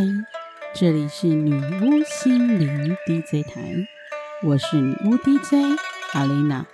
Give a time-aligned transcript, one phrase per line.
[0.00, 0.06] 嗨，
[0.72, 3.86] 这里是女巫心灵 DJ 台，
[4.42, 5.78] 我是女巫 DJ
[6.14, 6.64] 阿丽娜，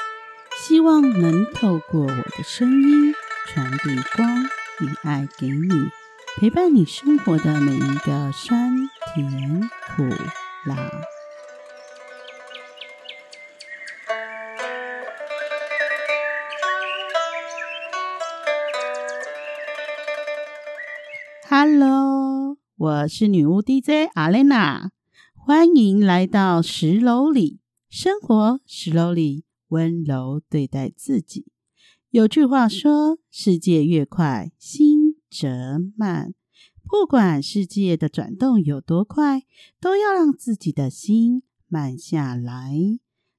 [0.56, 3.12] 希望能透过我的声音
[3.48, 4.44] 传递光
[4.78, 5.90] 与爱给你，
[6.36, 10.04] 陪伴你生活的每一个酸甜苦
[10.64, 10.76] 辣。
[21.48, 24.92] Hello，我是女巫 DJ 阿莲娜，
[25.32, 27.58] 欢迎来到十楼里
[27.88, 28.60] 生活。
[28.66, 31.46] 十楼里温柔对待自己。
[32.10, 36.34] 有句话说：“世界越快，心则慢。”
[36.84, 39.44] 不管世界的转动有多快，
[39.80, 42.74] 都要让自己的心慢下来，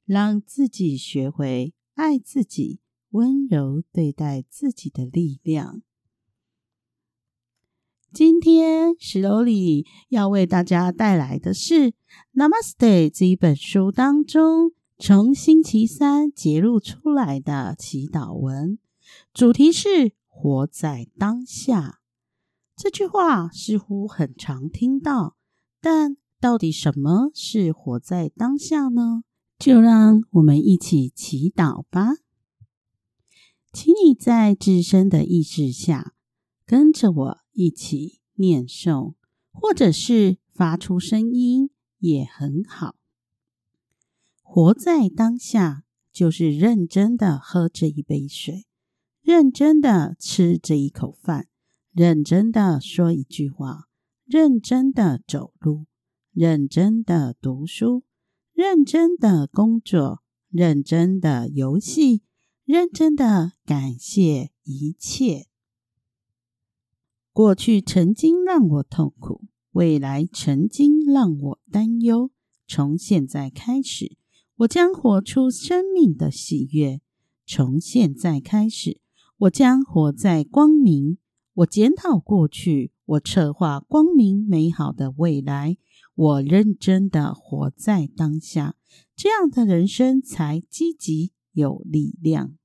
[0.04, 2.80] 让自己学会爱自己，
[3.12, 5.84] 温柔对待自己的力量。
[8.18, 11.92] 今天石楼里要为大家带来的是
[12.34, 12.76] 《Namaste》
[13.14, 18.80] 这一本书当中从星期三揭露出来的祈祷文，
[19.36, 22.00] 主题是“活在当下”。
[22.76, 25.36] 这句话似乎很常听到，
[25.80, 29.22] 但到底什么是活在当下呢？
[29.60, 32.14] 就让我们一起祈祷吧。
[33.72, 36.14] 请你在自身的意识下
[36.66, 37.47] 跟着我。
[37.58, 39.16] 一起念诵，
[39.52, 42.96] 或者是发出声音也很好。
[44.44, 48.68] 活在当下，就是认真的喝这一杯水，
[49.24, 51.48] 认真的吃这一口饭，
[51.92, 53.88] 认真的说一句话，
[54.24, 55.88] 认真的走路，
[56.34, 58.04] 认真的读书，
[58.54, 62.22] 认真的工作，认真的游戏，
[62.66, 65.48] 认真的感谢一切。
[67.38, 69.44] 过去曾经让我痛苦，
[69.74, 72.32] 未来曾经让我担忧。
[72.68, 74.18] 从现在开始，
[74.56, 77.00] 我将活出生命的喜悦。
[77.46, 79.02] 从现在开始，
[79.38, 81.20] 我将活在光明。
[81.54, 85.78] 我检讨过去，我策划光明美好的未来。
[86.16, 88.76] 我认真的活在当下，
[89.16, 92.56] 这样的人生才积极有力量。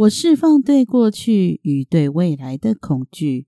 [0.00, 3.46] 我释放对过去与对未来的恐惧。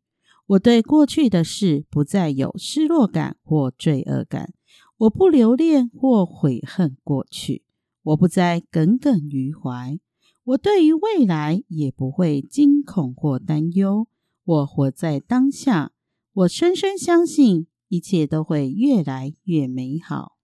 [0.48, 4.52] 我对过去的事不再有失落感或罪恶感。
[4.98, 7.64] 我不留恋或悔恨过去。
[8.02, 9.98] 我不再耿耿于怀。
[10.44, 14.08] 我对于未来也不会惊恐或担忧。
[14.44, 15.92] 我活在当下。
[16.34, 20.36] 我深深相信一切都会越来越美好。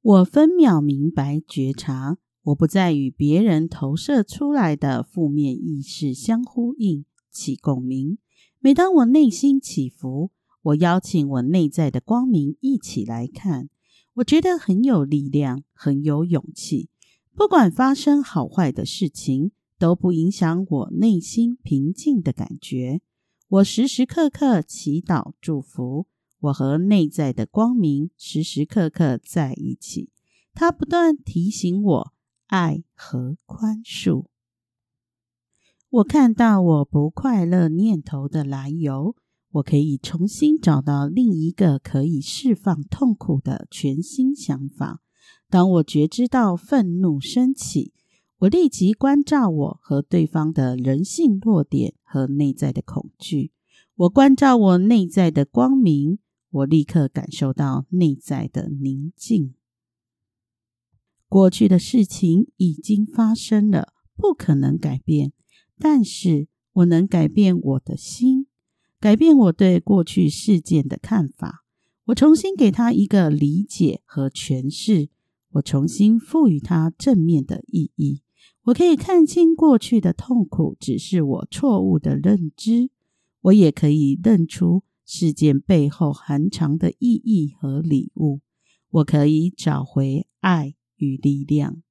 [0.00, 2.16] 我分秒明白觉察。
[2.46, 8.18] 我不再与别人投射出来的负面意识相呼应、起共鸣。
[8.60, 10.30] 每当我内心起伏，
[10.62, 13.68] 我邀请我内在的光明一起来看，
[14.14, 16.88] 我觉得很有力量，很有勇气。
[17.34, 23.00] 不管发生好坏的事情，都不影响我内心平静的感觉。
[23.48, 26.06] 我时时刻刻祈祷祝福，
[26.38, 30.10] 我和内在的光明时时刻刻在一起。
[30.54, 32.12] 它不断提醒我。
[32.46, 34.26] 爱和宽恕。
[35.88, 39.14] 我看到我不快乐念头的来由，
[39.52, 45.00] 我可以重新找到另一个可以释放痛苦的全新想法。
[45.48, 47.92] 当我觉知到愤怒升起，
[48.38, 53.52] 我立即关照我和对方的人性弱点和内在的恐惧。
[53.94, 56.18] 我关照我内在的光明，
[56.50, 59.54] 我立刻感受到内在的宁静。
[61.28, 65.32] 过去的事情已经发生了，不可能改变。
[65.78, 68.46] 但是我能改变我的心，
[69.00, 71.64] 改变我对过去事件的看法。
[72.06, 75.08] 我重新给他一个理解和诠释，
[75.54, 78.22] 我重新赋予它正面的意义。
[78.66, 82.90] 我可以看清过去的痛苦只是我错误的认知，
[83.42, 88.40] 我也可以认出事件背后含藏的意义和礼物。
[88.90, 90.74] 我可以找回爱。
[90.96, 91.82] 与力量，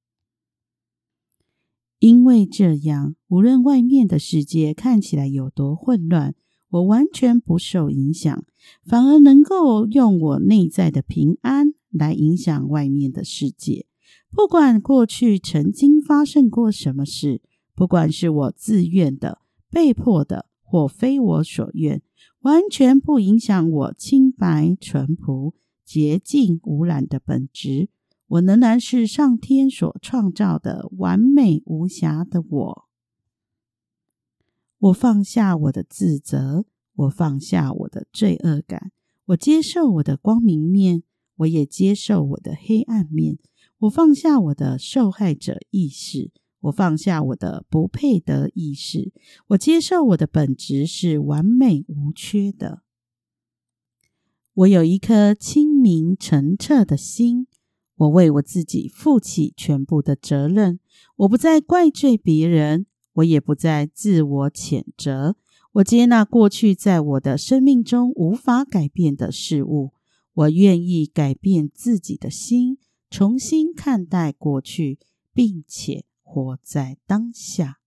[1.98, 6.34] 因为这样，无论外面的世界看起来有多混乱，
[6.68, 8.44] 我完全不受影响，
[8.84, 13.86] 反而能够用我内在的平安来影响外面的世界。
[14.30, 17.40] 不管过去曾经发生过什么事，
[17.74, 22.02] 不管是我自愿的、被迫的或非我所愿，
[22.40, 25.54] 完全不影响我清白、淳朴、
[25.84, 27.88] 洁净、无染的本质。
[28.28, 32.88] 我仍然是上天所创造的完美无瑕的我。
[34.78, 36.64] 我放下我的自责，
[36.94, 38.92] 我放下我的罪恶感，
[39.26, 41.02] 我接受我的光明面，
[41.36, 43.38] 我也接受我的黑暗面。
[43.78, 46.30] 我放下我的受害者意识，
[46.60, 49.12] 我放下我的不配得意识，
[49.48, 52.82] 我接受我的本质是完美无缺的。
[54.54, 57.46] 我有一颗清明澄澈的心，
[57.96, 60.80] 我为我自己负起全部的责任。
[61.16, 65.36] 我不再怪罪别人，我也不再自我谴责。
[65.72, 69.92] 我接纳过去在我的生命中无法改变的事物。
[70.32, 72.78] 我愿意改变自己的心，
[73.08, 74.98] 重新看待过去，
[75.32, 77.78] 并且活在当下。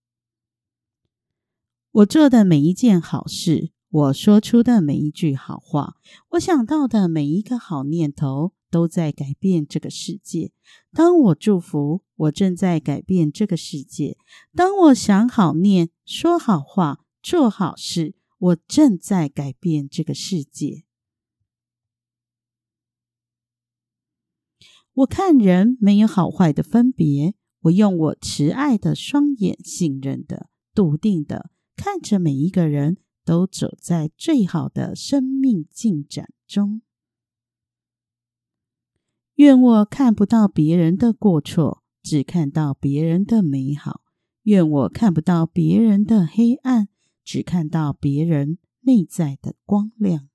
[1.92, 3.70] 我做的每一件好事。
[3.92, 5.96] 我说出的每一句好话，
[6.30, 10.52] 我想到的每一个好念头，都在改变这个世界。
[10.92, 14.16] 当我祝福，我正在改变这个世界；
[14.54, 20.84] 当我想好念、说好话、做好事，我正在改变这个世界。
[24.92, 32.98] 我看人没有好坏的分别，我用我慈爱的双眼，信任的、笃定的看着每一个人。
[33.22, 36.82] 都走在最好的生命进展中。
[39.40, 44.02] 愿我看不到别人的过错，只看到别人的美好；
[44.42, 46.88] 愿我看不到别人的黑暗，
[47.24, 50.28] 只看到别人内在的光亮。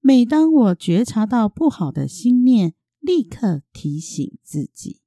[0.00, 5.00] 每当我觉察到不好的心念，立刻提醒自己，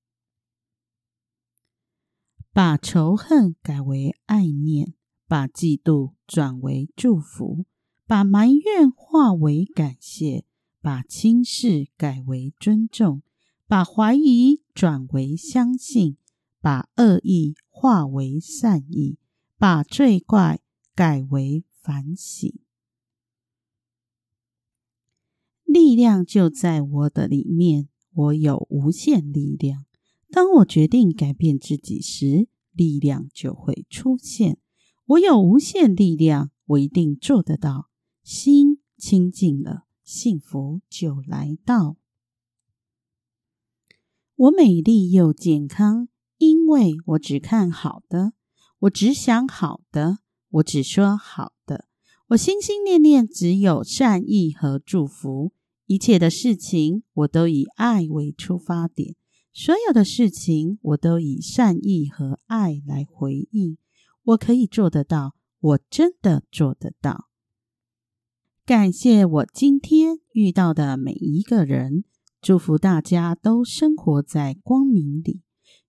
[2.54, 4.94] 把仇恨改为爱念。
[5.26, 7.66] 把嫉妒转为祝福，
[8.06, 10.46] 把埋怨化为感谢，
[10.84, 13.24] 把轻视改为尊重，
[13.68, 16.18] 把怀疑转为相信，
[16.60, 19.18] 把恶意化为善意，
[19.58, 20.60] 把罪怪
[20.94, 22.54] 改为反省。
[25.64, 29.86] 力量就在我的里面，我有无限力量。
[30.30, 34.58] 当我决定改变自己时，力量就会出现。
[35.06, 37.90] 我有无限力量，我一定做得到。
[38.22, 41.98] 心清净了，幸福就来到。
[44.36, 48.34] 我美丽又健康，因为我只看好的，
[48.80, 50.20] 我只想好的，
[50.50, 51.88] 我只说好的。
[52.28, 55.54] 我心心念念只有善意和祝福，
[55.86, 59.16] 一切的事情我都以爱为出发点，
[59.54, 63.78] 所有的事情我都以善意和爱来回应。
[64.24, 67.28] 我可以做得到，我真的做得到。
[68.66, 72.06] 感谢我今天遇到的每一个人，
[72.42, 75.42] 祝福大家都生活在光明里。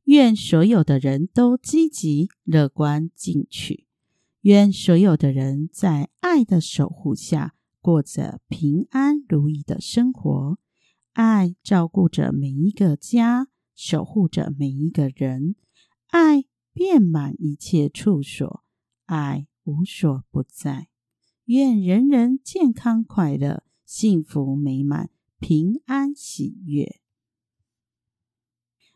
[0.05, 3.87] 愿所有的人都积极、乐观、进取。
[4.41, 10.59] 愿所有的人在爱的守护下，过着平安如意的生活。
[11.13, 15.55] 爱照顾着每一个家，守护着每一个人。
[16.09, 16.45] 爱。
[16.77, 18.65] 遍满一切处所，
[19.05, 20.89] 爱无所不在。
[21.47, 27.01] 愿人人健康快乐、幸福美满、平安喜悦。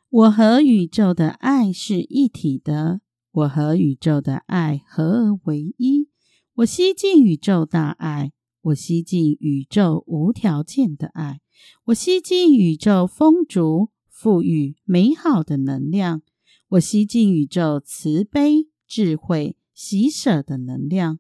[0.09, 6.09] 我和宇宙的爱是一体的，我和宇宙的爱合而为一。
[6.55, 8.33] 我吸进宇宙大爱，
[8.63, 11.43] 我吸进宇宙无条件的爱，
[11.85, 16.23] 我吸进宇宙丰足、富裕、美好的能量。
[16.69, 21.19] 我吸进宇宙慈悲、智慧、喜舍的能量；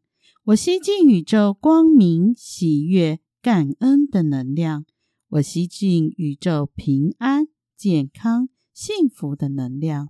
[0.49, 4.85] 我吸进宇宙光明、喜悦、感恩的能量；
[5.29, 10.09] 我吸进宇宙平安、健康、幸福的能量。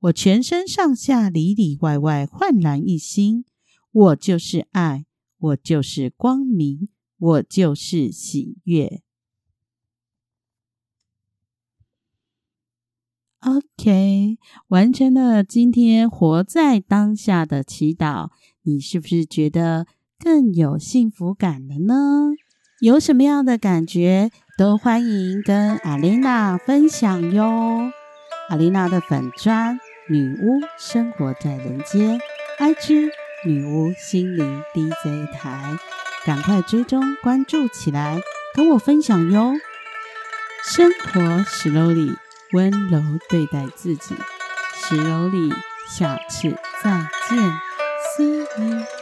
[0.00, 3.46] 我全身上下里里外外焕然一新。
[3.90, 5.06] 我就是爱，
[5.38, 9.00] 我就是光明，我就是喜悦。
[13.40, 18.30] OK，完成了今天活在当下的祈祷，
[18.68, 19.86] 你是不是觉得
[20.22, 22.34] 更有幸福感了呢？
[22.82, 27.90] 有什么样的感觉，都欢迎跟阿琳娜分享哟。
[28.50, 32.20] 阿琳娜的粉砖女巫生活在人间
[32.58, 33.08] ，IG
[33.46, 35.78] 女巫心灵 DJ 台，
[36.26, 38.20] 赶快追踪关注起来，
[38.54, 39.54] 跟我分享哟。
[40.62, 42.16] 生活 slowly。
[42.52, 44.14] 温柔对待自己，
[44.74, 45.52] 石柔里，
[45.86, 46.50] 下次
[46.82, 47.67] 再见
[48.18, 48.24] 秘
[48.56, 48.97] 密